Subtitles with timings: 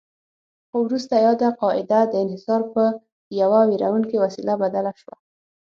[0.69, 2.89] خو وروسته یاده قاعده د انحصار پر
[3.41, 5.15] یوه ویروونکې وسیله بدله شوه.